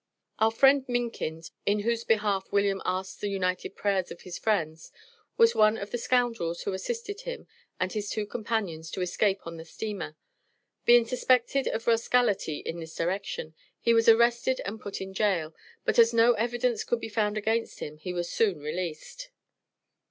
[0.39, 4.91] "Our friend Minkins," in whose behalf William asks the united prayers of his friends,
[5.37, 7.45] was one of the "scoundrels" who assisted him
[7.79, 10.17] and his two companions to escape on the steamer.
[10.85, 15.53] Being suspected of "rascality" in this direction, he was arrested and put in jail,
[15.85, 19.29] but as no evidence could be found against him he was soon released.